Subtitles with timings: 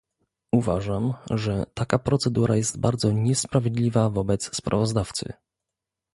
[0.51, 5.33] Uważam, że taka procedura jest bardzo niesprawiedliwa wobec sprawozdawcy